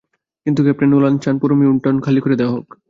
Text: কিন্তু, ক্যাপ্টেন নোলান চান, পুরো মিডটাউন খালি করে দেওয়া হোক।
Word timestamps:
কিন্তু, 0.45 0.61
ক্যাপ্টেন 0.63 0.89
নোলান 0.89 1.15
চান, 1.17 1.35
পুরো 1.39 1.53
মিডটাউন 1.55 1.97
খালি 2.01 2.19
করে 2.21 2.35
দেওয়া 2.35 2.53
হোক। 2.53 2.67